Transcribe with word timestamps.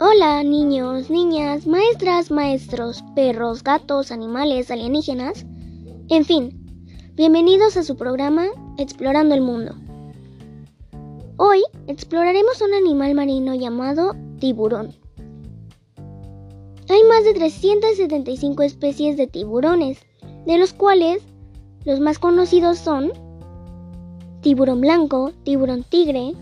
Hola 0.00 0.44
niños, 0.44 1.10
niñas, 1.10 1.66
maestras, 1.66 2.30
maestros, 2.30 3.02
perros, 3.16 3.64
gatos, 3.64 4.12
animales, 4.12 4.70
alienígenas, 4.70 5.44
en 6.08 6.24
fin, 6.24 6.86
bienvenidos 7.16 7.76
a 7.76 7.82
su 7.82 7.96
programa 7.96 8.46
Explorando 8.76 9.34
el 9.34 9.40
Mundo. 9.40 9.74
Hoy 11.36 11.64
exploraremos 11.88 12.60
un 12.60 12.74
animal 12.74 13.16
marino 13.16 13.56
llamado 13.56 14.14
tiburón. 14.38 14.94
Hay 16.88 17.02
más 17.08 17.24
de 17.24 17.34
375 17.34 18.62
especies 18.62 19.16
de 19.16 19.26
tiburones, 19.26 19.98
de 20.46 20.58
los 20.58 20.72
cuales 20.74 21.24
los 21.84 21.98
más 21.98 22.20
conocidos 22.20 22.78
son 22.78 23.10
tiburón 24.42 24.80
blanco, 24.80 25.32
tiburón 25.42 25.82
tigre, 25.82 26.34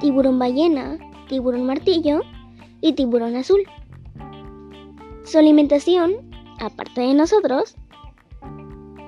tiburón 0.00 0.40
ballena, 0.40 0.98
tiburón 1.28 1.66
martillo 1.66 2.22
y 2.80 2.92
tiburón 2.92 3.36
azul. 3.36 3.62
Su 5.24 5.38
alimentación, 5.38 6.30
aparte 6.60 7.00
de 7.00 7.14
nosotros, 7.14 7.76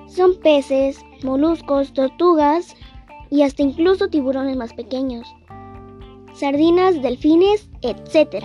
son 0.07 0.35
peces, 0.39 0.99
moluscos, 1.23 1.93
tortugas 1.93 2.75
y 3.29 3.43
hasta 3.43 3.61
incluso 3.61 4.09
tiburones 4.09 4.57
más 4.57 4.73
pequeños, 4.73 5.27
sardinas, 6.33 7.01
delfines, 7.01 7.69
etc. 7.81 8.43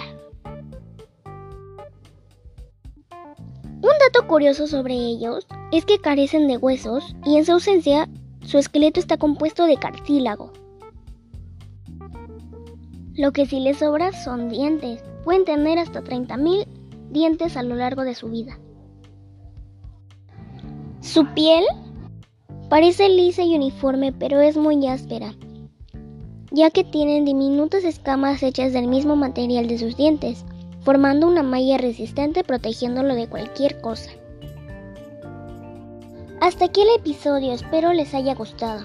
Un 3.76 3.92
dato 4.00 4.26
curioso 4.26 4.66
sobre 4.66 4.94
ellos 4.94 5.46
es 5.72 5.84
que 5.84 5.98
carecen 5.98 6.48
de 6.48 6.56
huesos 6.56 7.14
y 7.24 7.36
en 7.36 7.44
su 7.44 7.52
ausencia 7.52 8.08
su 8.42 8.58
esqueleto 8.58 9.00
está 9.00 9.16
compuesto 9.16 9.66
de 9.66 9.76
cartílago. 9.76 10.52
Lo 13.16 13.32
que 13.32 13.46
sí 13.46 13.60
les 13.60 13.78
sobra 13.78 14.12
son 14.12 14.48
dientes. 14.48 15.04
Pueden 15.22 15.44
tener 15.44 15.78
hasta 15.78 16.02
30.000 16.02 16.66
dientes 17.10 17.56
a 17.56 17.62
lo 17.62 17.76
largo 17.76 18.02
de 18.02 18.16
su 18.16 18.28
vida. 18.28 18.58
Su 21.00 21.26
piel 21.26 21.64
parece 22.68 23.08
lisa 23.08 23.44
y 23.44 23.54
uniforme, 23.54 24.12
pero 24.12 24.40
es 24.40 24.56
muy 24.56 24.88
áspera, 24.88 25.34
ya 26.50 26.70
que 26.70 26.82
tienen 26.82 27.24
diminutas 27.24 27.84
escamas 27.84 28.42
hechas 28.42 28.72
del 28.72 28.88
mismo 28.88 29.14
material 29.14 29.68
de 29.68 29.78
sus 29.78 29.96
dientes, 29.96 30.44
formando 30.80 31.28
una 31.28 31.44
malla 31.44 31.78
resistente 31.78 32.42
protegiéndolo 32.42 33.14
de 33.14 33.28
cualquier 33.28 33.80
cosa. 33.80 34.10
Hasta 36.40 36.64
aquí 36.64 36.80
el 36.80 36.88
episodio, 36.98 37.52
espero 37.52 37.92
les 37.92 38.12
haya 38.12 38.34
gustado. 38.34 38.84